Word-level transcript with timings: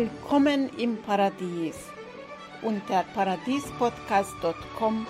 Willkommen 0.00 0.70
im 0.78 0.96
Paradies. 0.96 1.76
Unter 2.62 3.04
paradiespodcast.com 3.12 5.06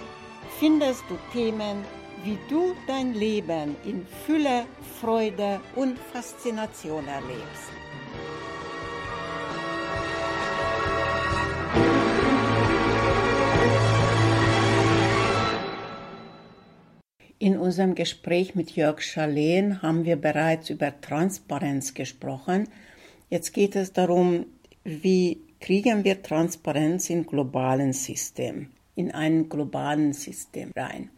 findest 0.58 1.04
du 1.08 1.16
Themen, 1.32 1.85
wie 2.24 2.37
du 2.48 2.74
dein 2.88 3.15
Leben 3.15 3.76
in 3.84 4.04
Fülle, 4.26 4.65
Freude 5.01 5.61
und 5.76 5.97
Faszination 5.97 7.06
erlebst. 7.06 7.71
In 17.38 17.57
unserem 17.59 17.95
Gespräch 17.95 18.57
mit 18.57 18.73
Jörg 18.73 19.02
Schalen 19.02 19.83
haben 19.83 20.05
wir 20.05 20.16
bereits 20.16 20.69
über 20.69 21.01
Transparenz 21.01 21.95
gesprochen. 21.95 22.66
Jetzt 23.29 23.55
geht 23.55 23.77
es 23.77 23.93
darum, 23.93 24.47
wie 24.84 25.41
kriegen 25.61 26.05
wir 26.05 26.23
Transparenz 26.23 27.11
in 27.11 27.27
globalen 27.27 27.93
System, 27.93 28.70
in 28.95 29.11
ein 29.12 29.48
globalen 29.48 30.12
System 30.12 30.70
rein. 30.75 31.11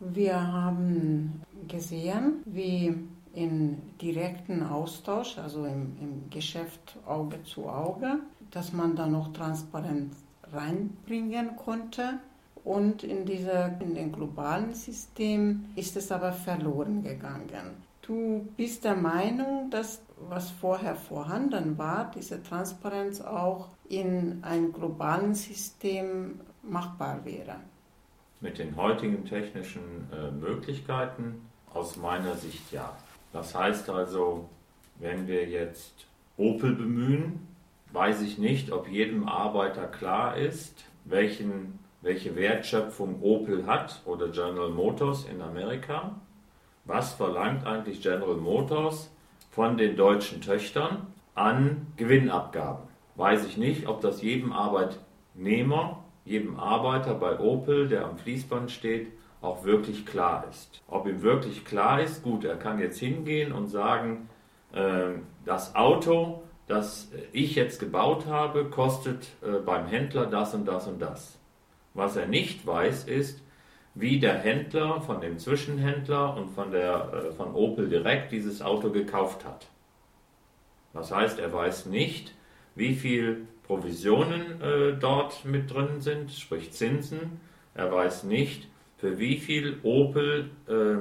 Wir 0.00 0.40
haben 0.40 1.42
gesehen, 1.66 2.42
wie 2.44 2.94
in 3.34 3.78
direkten 4.00 4.62
Austausch, 4.62 5.38
also 5.38 5.64
im, 5.64 5.96
im 6.00 6.30
Geschäft 6.30 6.96
Auge 7.06 7.42
zu 7.44 7.68
Auge, 7.68 8.20
dass 8.50 8.72
man 8.72 8.94
da 8.94 9.06
noch 9.06 9.32
Transparenz 9.32 10.14
reinbringen 10.52 11.56
konnte 11.56 12.20
und 12.64 13.02
in, 13.02 13.24
dieser, 13.24 13.80
in 13.80 13.94
dem 13.94 14.12
globalen 14.12 14.74
System 14.74 15.66
ist 15.74 15.96
es 15.96 16.12
aber 16.12 16.32
verloren 16.32 17.02
gegangen. 17.02 17.76
Du 18.02 18.46
bist 18.56 18.84
der 18.84 18.96
Meinung, 18.96 19.70
dass 19.70 20.00
was 20.28 20.50
vorher 20.50 20.94
vorhanden 20.94 21.78
war, 21.78 22.10
diese 22.14 22.42
Transparenz 22.42 23.20
auch 23.20 23.68
in 23.88 24.42
einem 24.42 24.72
globalen 24.72 25.34
System 25.34 26.40
machbar 26.62 27.24
wäre? 27.24 27.56
Mit 28.40 28.58
den 28.58 28.76
heutigen 28.76 29.24
technischen 29.24 30.08
äh, 30.12 30.30
Möglichkeiten 30.30 31.48
aus 31.72 31.96
meiner 31.96 32.34
Sicht 32.34 32.72
ja. 32.72 32.96
Das 33.32 33.54
heißt 33.54 33.90
also, 33.90 34.48
wenn 34.98 35.26
wir 35.26 35.46
jetzt 35.48 36.06
Opel 36.36 36.74
bemühen, 36.74 37.46
weiß 37.92 38.22
ich 38.22 38.38
nicht, 38.38 38.70
ob 38.70 38.88
jedem 38.88 39.28
Arbeiter 39.28 39.86
klar 39.86 40.36
ist, 40.36 40.84
welchen 41.04 41.78
welche 42.00 42.36
Wertschöpfung 42.36 43.22
Opel 43.22 43.66
hat 43.66 44.00
oder 44.04 44.28
General 44.28 44.70
Motors 44.70 45.24
in 45.24 45.40
Amerika. 45.42 46.14
Was 46.84 47.12
verlangt 47.14 47.66
eigentlich 47.66 48.00
General 48.00 48.36
Motors 48.36 49.10
von 49.58 49.76
den 49.76 49.96
deutschen 49.96 50.40
Töchtern 50.40 51.08
an 51.34 51.88
Gewinnabgaben? 51.96 52.84
Weiß 53.16 53.44
ich 53.44 53.56
nicht, 53.56 53.88
ob 53.88 54.00
das 54.00 54.22
jedem 54.22 54.52
Arbeitnehmer, 54.52 56.04
jedem 56.24 56.60
Arbeiter 56.60 57.14
bei 57.14 57.40
Opel, 57.40 57.88
der 57.88 58.04
am 58.04 58.18
Fließband 58.18 58.70
steht, 58.70 59.08
auch 59.40 59.64
wirklich 59.64 60.06
klar 60.06 60.44
ist. 60.48 60.80
Ob 60.86 61.08
ihm 61.08 61.22
wirklich 61.22 61.64
klar 61.64 62.00
ist, 62.00 62.22
gut, 62.22 62.44
er 62.44 62.54
kann 62.54 62.78
jetzt 62.78 63.00
hingehen 63.00 63.50
und 63.50 63.66
sagen, 63.66 64.28
äh, 64.72 65.14
das 65.44 65.74
Auto, 65.74 66.44
das 66.68 67.10
ich 67.32 67.56
jetzt 67.56 67.80
gebaut 67.80 68.26
habe, 68.26 68.66
kostet 68.66 69.26
äh, 69.42 69.58
beim 69.58 69.88
Händler 69.88 70.26
das 70.26 70.54
und 70.54 70.66
das 70.66 70.86
und 70.86 71.02
das. 71.02 71.36
Was 71.94 72.14
er 72.14 72.28
nicht 72.28 72.64
weiß, 72.64 73.08
ist, 73.08 73.42
wie 73.94 74.20
der 74.20 74.38
Händler 74.38 75.00
von 75.00 75.20
dem 75.20 75.38
Zwischenhändler 75.38 76.36
und 76.36 76.50
von, 76.50 76.70
der, 76.70 77.12
äh, 77.12 77.32
von 77.32 77.54
Opel 77.54 77.88
direkt 77.88 78.32
dieses 78.32 78.62
Auto 78.62 78.90
gekauft 78.90 79.44
hat. 79.44 79.66
Das 80.92 81.12
heißt, 81.12 81.38
er 81.38 81.52
weiß 81.52 81.86
nicht, 81.86 82.34
wie 82.74 82.94
viel 82.94 83.46
Provisionen 83.66 84.60
äh, 84.62 84.96
dort 84.98 85.44
mit 85.44 85.72
drin 85.72 86.00
sind, 86.00 86.32
sprich 86.32 86.72
Zinsen. 86.72 87.40
Er 87.74 87.92
weiß 87.92 88.24
nicht, 88.24 88.68
für 88.96 89.18
wie 89.18 89.36
viel 89.36 89.78
Opel 89.82 90.50
äh, 90.66 90.96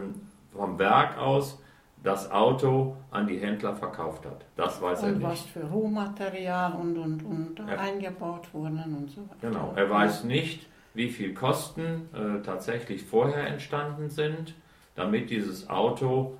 vom 0.56 0.78
Werk 0.78 1.17
aus 1.17 1.62
das 2.03 2.29
Auto 2.31 2.95
an 3.12 3.28
die 3.28 3.38
Händler 3.38 3.75
verkauft 3.75 4.25
hat. 4.25 4.45
Das 4.56 4.81
weiß 4.81 5.01
und 5.01 5.06
er 5.06 5.12
nicht. 5.13 5.23
Und 5.23 5.31
was 5.31 5.41
für 5.41 5.63
Rohmaterial 5.63 6.73
und, 6.73 6.97
und, 6.97 7.23
und 7.23 7.59
ja. 7.59 7.66
eingebaut 7.78 8.53
wurden 8.53 8.95
und 8.97 9.09
so 9.09 9.22
weiter. 9.22 9.50
Genau, 9.50 9.73
er 9.75 9.89
weiß 9.89 10.23
nicht, 10.25 10.67
wie 10.94 11.09
viel 11.09 11.34
Kosten 11.34 12.09
äh, 12.14 12.42
tatsächlich 12.44 13.03
vorher 13.03 13.48
entstanden 13.48 14.09
sind, 14.09 14.56
damit 14.96 15.30
dieses 15.30 15.70
Auto 15.70 16.38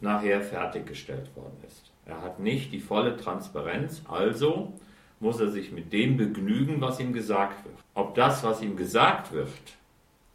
nachher 0.00 0.40
fertiggestellt 0.40 1.34
worden 1.36 1.56
ist. 1.66 1.90
Er 2.06 2.22
hat 2.22 2.40
nicht 2.40 2.72
die 2.72 2.80
volle 2.80 3.16
Transparenz, 3.16 4.02
also 4.08 4.72
muss 5.20 5.38
er 5.38 5.48
sich 5.48 5.70
mit 5.70 5.92
dem 5.92 6.16
begnügen, 6.16 6.80
was 6.80 6.98
ihm 6.98 7.12
gesagt 7.12 7.64
wird. 7.64 7.76
Ob 7.94 8.14
das, 8.14 8.42
was 8.42 8.62
ihm 8.62 8.76
gesagt 8.76 9.32
wird, 9.32 9.48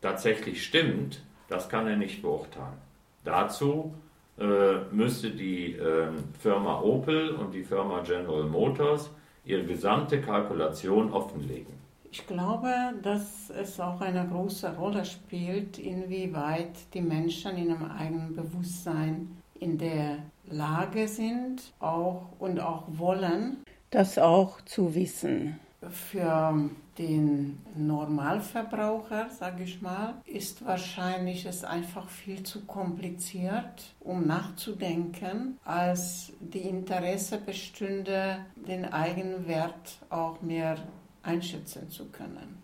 tatsächlich 0.02 0.64
stimmt, 0.64 1.22
das 1.50 1.68
kann 1.68 1.88
er 1.88 1.98
nicht 1.98 2.22
beurteilen. 2.22 2.78
Dazu 3.24 3.94
äh, 4.40 4.78
müsste 4.92 5.32
die 5.32 5.74
äh, 5.74 6.08
Firma 6.40 6.82
Opel 6.82 7.32
und 7.32 7.54
die 7.54 7.64
Firma 7.64 8.02
General 8.02 8.44
Motors 8.44 9.10
ihre 9.44 9.64
gesamte 9.64 10.22
Kalkulation 10.22 11.12
offenlegen. 11.12 11.74
Ich 12.18 12.26
glaube, 12.28 12.72
dass 13.04 13.50
es 13.50 13.78
auch 13.78 14.00
eine 14.00 14.26
große 14.26 14.78
Rolle 14.78 15.04
spielt, 15.04 15.78
inwieweit 15.78 16.72
die 16.94 17.02
Menschen 17.02 17.58
in 17.58 17.70
einem 17.70 17.92
eigenen 17.92 18.34
Bewusstsein 18.34 19.36
in 19.60 19.78
der 19.78 20.20
Lage 20.50 21.10
sind 21.10 21.74
auch 21.82 22.28
und 22.40 22.62
auch 22.62 22.84
wollen, 22.88 23.58
das 23.90 24.18
auch 24.18 24.62
zu 24.62 24.96
wissen. 24.96 25.60
Für 25.90 26.70
den 26.98 27.58
Normalverbraucher, 27.76 29.30
sage 29.30 29.64
ich 29.64 29.82
mal, 29.82 30.14
ist 30.26 30.66
wahrscheinlich 30.66 31.46
es 31.46 31.66
einfach 31.66 32.08
viel 32.08 32.44
zu 32.44 32.62
kompliziert, 32.62 33.94
um 34.00 34.26
nachzudenken, 34.26 35.60
als 35.66 36.32
die 36.40 36.60
Interesse 36.60 37.40
bestünde, 37.40 38.38
den 38.56 38.86
eigenen 38.86 39.48
Wert 39.48 40.00
auch 40.10 40.42
mehr 40.42 40.78
einschätzen 41.26 41.90
zu 41.90 42.06
können. 42.10 42.62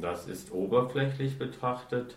Das 0.00 0.26
ist 0.26 0.50
oberflächlich 0.52 1.38
betrachtet 1.38 2.16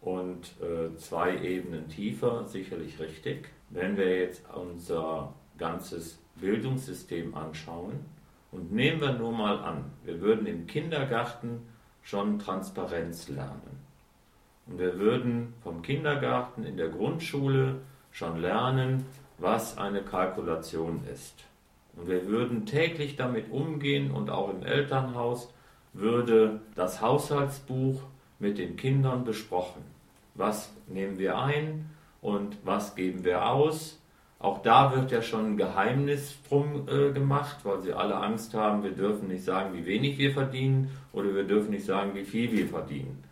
und 0.00 0.54
äh, 0.60 0.94
zwei 0.96 1.36
Ebenen 1.38 1.88
tiefer 1.88 2.44
sicherlich 2.46 3.00
richtig. 3.00 3.48
Wenn 3.70 3.96
wir 3.96 4.18
jetzt 4.18 4.42
unser 4.54 5.34
ganzes 5.56 6.18
Bildungssystem 6.36 7.34
anschauen 7.34 8.04
und 8.52 8.72
nehmen 8.72 9.00
wir 9.00 9.12
nur 9.14 9.32
mal 9.32 9.58
an, 9.58 9.90
wir 10.04 10.20
würden 10.20 10.46
im 10.46 10.66
Kindergarten 10.66 11.60
schon 12.02 12.38
Transparenz 12.38 13.28
lernen. 13.28 13.84
Und 14.66 14.78
wir 14.78 14.98
würden 14.98 15.54
vom 15.62 15.82
Kindergarten 15.82 16.64
in 16.64 16.76
der 16.76 16.88
Grundschule 16.88 17.80
schon 18.12 18.40
lernen, 18.40 19.04
was 19.38 19.76
eine 19.78 20.02
Kalkulation 20.02 21.02
ist. 21.12 21.44
Und 21.98 22.08
wir 22.08 22.26
würden 22.26 22.64
täglich 22.64 23.16
damit 23.16 23.50
umgehen 23.50 24.10
und 24.10 24.30
auch 24.30 24.50
im 24.50 24.62
Elternhaus 24.62 25.52
würde 25.92 26.60
das 26.74 27.00
Haushaltsbuch 27.00 28.02
mit 28.38 28.58
den 28.58 28.76
Kindern 28.76 29.24
besprochen. 29.24 29.82
Was 30.34 30.72
nehmen 30.86 31.18
wir 31.18 31.38
ein 31.38 31.90
und 32.20 32.56
was 32.64 32.94
geben 32.94 33.24
wir 33.24 33.50
aus? 33.50 34.00
Auch 34.38 34.62
da 34.62 34.94
wird 34.94 35.10
ja 35.10 35.20
schon 35.20 35.46
ein 35.46 35.56
Geheimnis 35.56 36.38
drum 36.48 36.86
äh, 36.88 37.10
gemacht, 37.10 37.56
weil 37.64 37.80
sie 37.82 37.92
alle 37.92 38.14
Angst 38.14 38.54
haben, 38.54 38.84
wir 38.84 38.92
dürfen 38.92 39.26
nicht 39.26 39.42
sagen, 39.42 39.74
wie 39.74 39.84
wenig 39.84 40.16
wir 40.18 40.32
verdienen 40.32 40.90
oder 41.12 41.34
wir 41.34 41.42
dürfen 41.42 41.70
nicht 41.70 41.84
sagen, 41.84 42.14
wie 42.14 42.24
viel 42.24 42.52
wir 42.52 42.68
verdienen. 42.68 43.24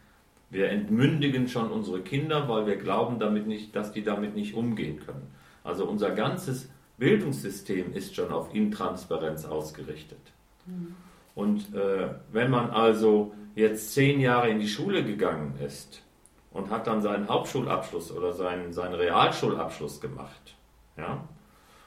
Wir 0.51 0.71
entmündigen 0.71 1.47
schon 1.47 1.71
unsere 1.71 2.01
Kinder, 2.01 2.49
weil 2.49 2.67
wir 2.67 2.77
glauben 2.77 3.21
damit 3.21 3.47
nicht, 3.47 3.77
dass 3.77 3.93
die 3.93 4.03
damit 4.03 4.35
nicht 4.35 4.55
umgehen 4.55 4.99
können. 4.99 5.29
Also 5.63 5.85
unser 5.87 6.11
ganzes 6.11 6.69
Bildungssystem 6.99 7.93
ist 7.93 8.15
schon 8.15 8.33
auf 8.33 8.55
Intransparenz 8.55 9.45
ausgerichtet. 9.45 10.33
Mhm. 10.67 10.95
Und 11.35 11.75
äh, 11.75 12.09
wenn 12.33 12.51
man 12.51 12.71
also 12.71 13.35
jetzt 13.55 13.93
zehn 13.93 14.21
Jahre 14.21 14.49
in 14.49 14.59
die 14.59 14.69
Schule 14.69 15.05
gegangen 15.05 15.59
ist 15.65 16.03
und 16.51 16.71
hat 16.71 16.87
dann 16.87 17.03
seinen 17.03 17.29
Hauptschulabschluss 17.29 18.11
oder 18.11 18.33
seinen, 18.33 18.73
seinen 18.73 18.95
Realschulabschluss 18.95 20.01
gemacht, 20.01 20.55
ja, 20.97 21.25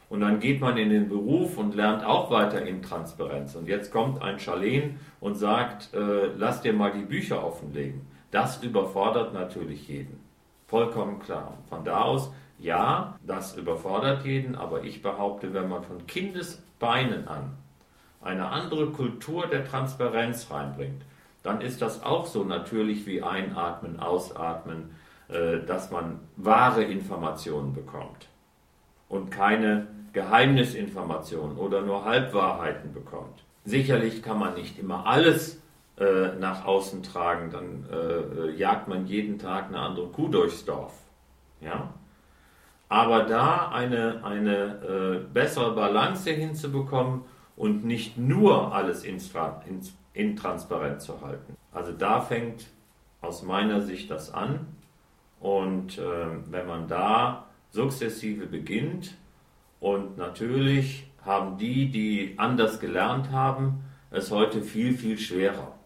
und 0.10 0.22
dann 0.22 0.40
geht 0.40 0.60
man 0.60 0.76
in 0.78 0.90
den 0.90 1.08
Beruf 1.08 1.58
und 1.58 1.76
lernt 1.76 2.04
auch 2.04 2.32
weiter 2.32 2.66
Intransparenz. 2.66 3.56
Und 3.56 3.68
jetzt 3.68 3.92
kommt 3.92 4.22
ein 4.24 4.40
Schalen 4.40 5.00
und 5.20 5.36
sagt, 5.36 5.94
äh, 5.94 6.32
lass 6.36 6.62
dir 6.62 6.74
mal 6.74 6.92
die 6.92 7.06
Bücher 7.06 7.46
offenlegen. 7.46 8.08
Das 8.32 8.64
überfordert 8.64 9.34
natürlich 9.34 9.88
jeden. 9.88 10.20
Vollkommen 10.66 11.20
klar. 11.20 11.58
Von 11.70 11.84
da 11.84 12.02
aus 12.02 12.32
ja, 12.60 13.18
das 13.26 13.56
überfordert 13.56 14.26
jeden, 14.26 14.56
aber 14.56 14.84
ich 14.84 15.02
behaupte, 15.02 15.54
wenn 15.54 15.70
man 15.70 15.84
von 15.84 16.06
Kindesbeinen 16.08 17.28
an 17.28 17.58
eine 18.22 18.50
andere 18.50 18.88
Kultur 18.88 19.48
der 19.48 19.66
Transparenz 19.66 20.52
reinbringt, 20.52 21.04
dann 21.42 21.62
ist 21.62 21.82
das 21.82 22.04
auch 22.04 22.26
so 22.26 22.44
natürlich 22.44 23.06
wie 23.06 23.24
Einatmen, 23.24 24.00
Ausatmen, 24.00 24.96
äh, 25.30 25.60
dass 25.66 25.90
man 25.90 26.20
wahre 26.36 26.84
Informationen 26.84 27.74
bekommt. 27.74 28.28
und 29.10 29.32
keine 29.32 29.88
Geheimnisinformationen 30.14 31.58
oder 31.58 31.82
nur 31.82 32.06
Halbwahrheiten 32.06 32.94
bekommt. 32.94 33.44
Sicherlich 33.66 34.24
kann 34.24 34.40
man 34.40 34.54
nicht 34.54 34.80
immer 34.80 35.06
alles 35.06 35.62
äh, 35.98 36.36
nach 36.40 36.66
außen 36.66 37.04
tragen, 37.04 37.52
dann 37.52 37.86
äh, 37.92 38.52
jagt 38.52 38.88
man 38.88 39.06
jeden 39.08 39.38
Tag 39.38 39.68
eine 39.68 39.80
andere 39.80 40.08
Kuh 40.08 40.28
durchs 40.30 40.64
Dorf. 40.66 40.94
Ja? 41.62 41.94
Aber 42.90 43.24
da 43.24 43.70
eine, 43.70 44.24
eine 44.24 44.56
äh, 44.56 45.20
bessere 45.32 45.74
Balance 45.76 46.30
hinzubekommen 46.32 47.22
und 47.56 47.86
nicht 47.86 48.18
nur 48.18 48.74
alles 48.74 49.04
intransparent 50.14 51.02
zu 51.02 51.22
halten. 51.22 51.56
Also 51.72 51.92
da 51.92 52.20
fängt 52.20 52.68
aus 53.22 53.44
meiner 53.44 53.82
Sicht 53.82 54.10
das 54.10 54.34
an. 54.34 54.68
Und 55.40 55.98
äh, 55.98 56.02
wenn 56.50 56.68
man 56.68 56.88
da 56.88 57.46
sukzessive 57.70 58.48
beginnt 58.48 59.16
und 59.80 60.18
natürlich 60.18 61.10
haben 61.24 61.58
die, 61.58 61.92
die 61.92 62.34
anders 62.38 62.80
gelernt 62.80 63.32
haben, 63.32 63.84
es 64.12 64.32
heute 64.32 64.62
viel, 64.62 64.94
viel 64.98 65.18
schwerer. 65.18 65.79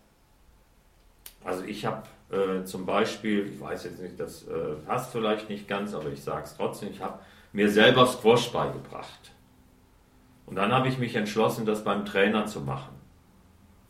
Also 1.44 1.64
ich 1.64 1.86
habe 1.86 2.04
äh, 2.32 2.64
zum 2.64 2.86
Beispiel, 2.86 3.48
ich 3.54 3.60
weiß 3.60 3.84
jetzt 3.84 4.02
nicht, 4.02 4.20
das 4.20 4.48
äh, 4.48 4.76
passt 4.86 5.12
vielleicht 5.12 5.50
nicht 5.50 5.68
ganz, 5.68 5.94
aber 5.94 6.10
ich 6.10 6.24
sage 6.24 6.44
es 6.44 6.56
trotzdem, 6.56 6.90
ich 6.92 7.02
habe 7.02 7.20
mir 7.52 7.70
selber 7.70 8.06
Squash 8.06 8.52
beigebracht. 8.52 9.32
Und 10.46 10.56
dann 10.56 10.72
habe 10.72 10.88
ich 10.88 10.98
mich 10.98 11.16
entschlossen, 11.16 11.66
das 11.66 11.84
beim 11.84 12.06
Trainer 12.06 12.46
zu 12.46 12.62
machen. 12.62 12.96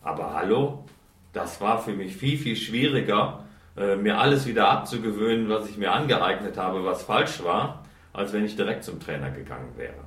Aber 0.02 0.34
hallo, 0.34 0.84
das 1.32 1.62
war 1.62 1.82
für 1.82 1.94
mich 1.94 2.16
viel, 2.16 2.38
viel 2.38 2.56
schwieriger, 2.56 3.46
äh, 3.78 3.96
mir 3.96 4.20
alles 4.20 4.46
wieder 4.46 4.70
abzugewöhnen, 4.70 5.50
was 5.50 5.70
ich 5.70 5.78
mir 5.78 5.92
angeeignet 5.92 6.58
habe, 6.58 6.84
was 6.84 7.04
falsch 7.04 7.44
war, 7.44 7.84
als 8.12 8.34
wenn 8.34 8.46
ich 8.46 8.56
direkt 8.56 8.84
zum 8.84 9.00
Trainer 9.00 9.32
gegangen 9.32 9.74
wäre. 9.78 10.04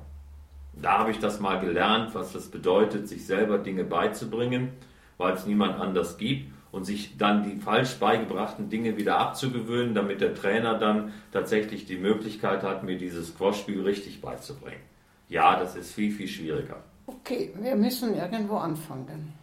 Da 0.73 0.99
habe 0.99 1.11
ich 1.11 1.19
das 1.19 1.39
mal 1.39 1.59
gelernt, 1.59 2.13
was 2.13 2.33
das 2.33 2.49
bedeutet, 2.49 3.07
sich 3.07 3.25
selber 3.25 3.57
Dinge 3.57 3.83
beizubringen, 3.83 4.69
weil 5.17 5.33
es 5.33 5.47
niemand 5.47 5.79
anders 5.79 6.17
gibt 6.17 6.56
und 6.77 6.85
sich 6.85 7.17
dann 7.17 7.43
die 7.43 7.59
falsch 7.59 7.95
beigebrachten 7.95 8.69
Dinge 8.69 8.97
wieder 8.97 9.17
abzugewöhnen, 9.17 9.95
damit 9.95 10.21
der 10.21 10.35
Trainer 10.35 10.77
dann 10.77 11.11
tatsächlich 11.31 11.85
die 11.85 11.97
Möglichkeit 11.97 12.61
hat, 12.61 12.83
mir 12.83 12.99
dieses 12.99 13.29
Squash-Spiel 13.29 13.81
richtig 13.81 14.21
beizubringen. 14.21 14.81
Ja, 15.27 15.59
das 15.59 15.75
ist 15.75 15.91
viel, 15.91 16.11
viel 16.11 16.27
schwieriger. 16.27 16.83
Okay, 17.07 17.51
wir 17.59 17.75
müssen 17.75 18.15
irgendwo 18.15 18.57
anfangen. 18.57 19.33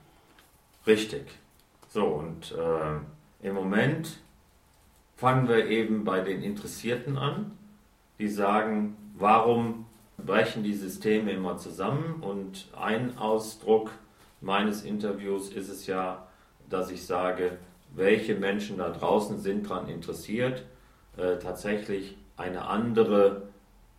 Richtig. 0.87 1.27
So, 1.89 2.05
und 2.05 2.53
äh, 2.53 3.47
im 3.49 3.55
Moment 3.55 4.19
fangen 5.17 5.49
wir 5.49 5.67
eben 5.67 6.05
bei 6.05 6.21
den 6.21 6.41
Interessierten 6.41 7.19
an, 7.19 7.51
die 8.21 8.29
sagen, 8.29 8.97
warum 9.15 9.87
brechen 10.19 10.63
die 10.63 10.75
Systeme 10.75 11.33
immer 11.33 11.57
zusammen? 11.57 12.23
Und 12.23 12.69
ein 12.81 13.19
Ausdruck 13.19 13.91
meines 14.41 14.85
Interviews 14.85 15.51
ist 15.51 15.69
es 15.69 15.89
ja, 15.89 16.24
dass 16.71 16.91
ich 16.91 17.05
sage, 17.05 17.59
welche 17.95 18.35
Menschen 18.35 18.79
da 18.79 18.91
draußen 18.91 19.39
sind 19.39 19.71
daran 19.71 19.89
interessiert, 19.89 20.65
äh, 21.17 21.39
tatsächlich 21.39 22.17
eine 22.37 22.67
andere 22.67 23.43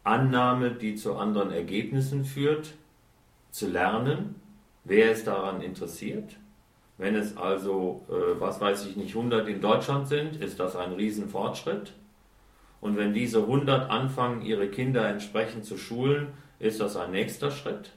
Annahme, 0.03 0.71
die 0.71 0.95
zu 0.95 1.15
anderen 1.15 1.51
Ergebnissen 1.51 2.25
führt, 2.25 2.73
zu 3.51 3.67
lernen. 3.69 4.35
Wer 4.83 5.11
ist 5.11 5.27
daran 5.27 5.61
interessiert? 5.61 6.35
Wenn 6.97 7.15
es 7.15 7.35
also, 7.37 8.05
äh, 8.09 8.39
was 8.39 8.61
weiß 8.61 8.85
ich 8.85 8.95
nicht, 8.95 9.15
100 9.15 9.47
in 9.47 9.61
Deutschland 9.61 10.07
sind, 10.07 10.37
ist 10.37 10.59
das 10.59 10.75
ein 10.75 10.93
Riesenfortschritt. 10.93 11.93
Und 12.81 12.97
wenn 12.97 13.13
diese 13.13 13.39
100 13.39 13.89
anfangen, 13.89 14.41
ihre 14.41 14.67
Kinder 14.69 15.07
entsprechend 15.07 15.65
zu 15.65 15.77
schulen, 15.77 16.27
ist 16.59 16.79
das 16.79 16.95
ein 16.95 17.11
nächster 17.11 17.51
Schritt. 17.51 17.91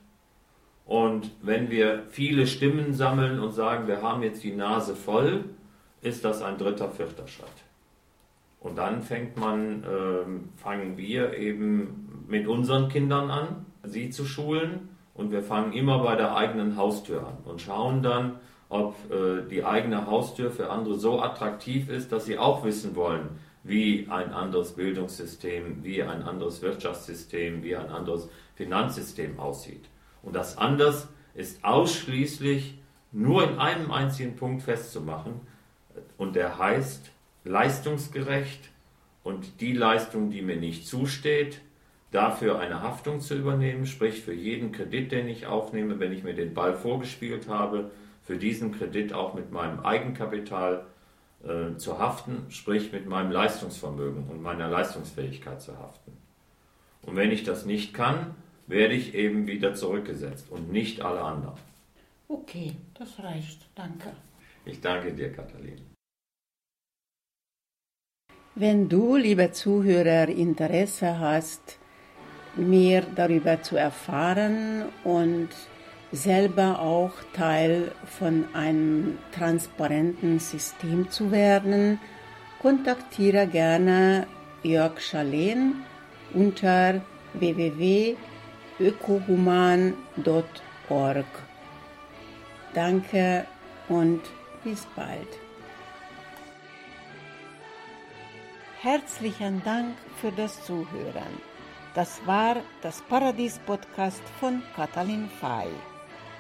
Und 0.89 1.31
wenn 1.43 1.71
wir 1.71 2.05
viele 2.09 2.47
Stimmen 2.47 2.95
sammeln 2.95 3.41
und 3.41 3.53
sagen, 3.53 3.87
wir 3.87 4.01
haben 4.01 4.23
jetzt 4.23 4.43
die 4.43 4.57
Nase 4.57 4.97
voll, 4.97 5.45
ist 6.01 6.25
das 6.25 6.41
ein 6.41 6.57
dritter, 6.57 6.89
vierter 6.89 7.29
Schritt. 7.29 7.47
Und 8.59 8.79
dann 8.79 9.03
fängt 9.03 9.37
man, 9.37 9.85
äh, 9.85 10.59
fangen 10.59 10.97
wir 10.97 11.35
eben 11.35 12.25
mit 12.27 12.49
unseren 12.49 12.89
Kindern 12.89 13.31
an, 13.31 13.67
sie 13.85 14.09
zu 14.09 14.25
schulen. 14.25 14.89
Und 15.13 15.31
wir 15.31 15.43
fangen 15.43 15.75
immer 15.75 15.99
bei 16.03 16.17
der 16.17 16.35
eigenen 16.35 16.79
Haustür 16.79 17.27
an 17.27 17.37
und 17.45 17.61
schauen 17.61 18.03
dann, 18.03 18.37
ob 18.71 18.97
äh, 19.11 19.47
die 19.47 19.65
eigene 19.65 20.07
Haustür 20.07 20.51
für 20.51 20.71
andere 20.71 20.95
so 20.95 21.21
attraktiv 21.21 21.91
ist, 21.91 22.13
dass 22.13 22.25
sie 22.25 22.39
auch 22.39 22.65
wissen 22.65 22.97
wollen, 22.97 23.29
wie 23.63 24.07
ein 24.09 24.33
anderes 24.33 24.73
Bildungssystem, 24.73 25.85
wie 25.85 26.03
ein 26.03 26.23
anderes 26.23 26.63
Wirtschaftssystem, 26.63 27.63
wie 27.63 27.77
ein 27.77 27.91
anderes 27.91 28.31
Finanzsystem 28.55 29.39
aussieht. 29.39 29.85
Und 30.29 30.35
das 30.35 30.59
anders 30.59 31.09
ist 31.33 31.65
ausschließlich 31.65 32.79
nur 33.13 33.49
in 33.49 33.59
einem 33.59 33.91
einzigen 33.91 34.37
Punkt 34.37 34.63
festzumachen 34.63 35.41
und 36.19 36.37
der 36.37 36.59
heißt 36.59 37.11
leistungsgerecht 37.45 38.69
und 39.23 39.63
die 39.63 39.73
Leistung, 39.73 40.29
die 40.29 40.43
mir 40.43 40.57
nicht 40.57 40.87
zusteht, 40.87 41.63
dafür 42.11 42.59
eine 42.59 42.83
Haftung 42.83 43.23
zu 43.23 43.37
übernehmen, 43.37 43.87
sprich 43.87 44.21
für 44.21 44.35
jeden 44.35 44.71
Kredit, 44.71 45.13
den 45.13 45.29
ich 45.29 45.47
aufnehme, 45.47 45.99
wenn 45.99 46.13
ich 46.13 46.25
mir 46.25 46.35
den 46.35 46.53
Ball 46.53 46.75
vorgespielt 46.75 47.49
habe, 47.49 47.91
für 48.23 48.37
diesen 48.37 48.73
Kredit 48.73 49.15
auch 49.15 49.33
mit 49.33 49.51
meinem 49.51 49.81
Eigenkapital 49.81 50.85
äh, 51.43 51.75
zu 51.79 51.99
haften, 51.99 52.45
sprich 52.51 52.93
mit 52.93 53.07
meinem 53.07 53.33
Leistungsvermögen 53.33 54.29
und 54.29 54.43
meiner 54.43 54.69
Leistungsfähigkeit 54.69 55.63
zu 55.63 55.79
haften. 55.79 56.13
Und 57.01 57.17
wenn 57.17 57.31
ich 57.31 57.45
das 57.45 57.65
nicht 57.65 57.95
kann, 57.95 58.35
werde 58.69 58.95
ich 58.95 59.15
eben 59.15 59.47
wieder 59.47 59.75
zurückgesetzt 59.75 60.51
und 60.51 60.71
nicht 60.71 61.01
alle 61.01 61.23
anderen. 61.23 61.59
Okay, 62.29 62.77
das 62.95 63.19
reicht. 63.19 63.67
Danke. 63.75 64.13
Ich 64.65 64.81
danke 64.81 65.13
dir, 65.13 65.33
Katalin. 65.33 65.81
Wenn 68.55 68.89
du, 68.89 69.17
lieber 69.17 69.53
Zuhörer, 69.53 70.29
Interesse 70.29 71.19
hast, 71.19 71.79
mehr 72.57 73.03
darüber 73.15 73.63
zu 73.63 73.77
erfahren 73.77 74.85
und 75.05 75.49
selber 76.13 76.81
auch 76.81 77.13
Teil 77.35 77.93
von 78.05 78.45
einem 78.55 79.19
transparenten 79.33 80.39
System 80.39 81.09
zu 81.11 81.31
werden, 81.31 82.01
kontaktiere 82.61 83.47
gerne 83.47 84.27
Jörg 84.63 85.01
Schalen 85.01 85.85
unter 86.35 87.01
www.ökohuman.org. 88.79 91.27
Danke 92.75 93.47
und 93.89 94.21
bis 94.65 94.87
bald. 94.95 95.29
Herzlichen 98.81 99.63
Dank 99.65 99.97
für 100.21 100.31
das 100.31 100.65
Zuhören. 100.65 101.41
Das 101.95 102.21
war 102.27 102.57
das 102.83 103.01
Paradies-Podcast 103.03 104.23
von 104.39 104.63
Katalin 104.77 105.29
Fay. 105.41 105.67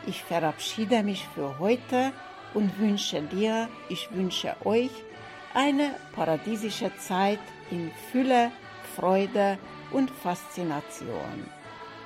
Ich 0.06 0.22
verabschiede 0.22 1.02
mich 1.02 1.26
für 1.34 1.58
heute 1.58 2.12
und 2.54 2.78
wünsche 2.78 3.22
dir, 3.22 3.68
ich 3.88 4.08
wünsche 4.12 4.54
euch 4.64 4.92
eine 5.54 5.96
paradiesische 6.14 6.92
Zeit 6.98 7.40
in 7.72 7.90
Fülle, 8.12 8.52
Freude 8.94 9.58
und 9.90 10.08
Faszination. 10.10 11.50